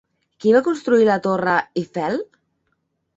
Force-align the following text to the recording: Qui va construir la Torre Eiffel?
Qui 0.43 0.53
va 0.55 0.61
construir 0.67 1.05
la 1.09 1.17
Torre 1.27 1.57
Eiffel? 1.83 2.17